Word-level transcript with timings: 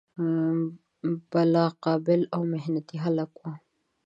بلا 1.31 1.65
قابل 1.83 2.21
او 2.33 2.41
محنتي 2.53 2.95
هلک 3.05 3.31
و. 3.37 3.43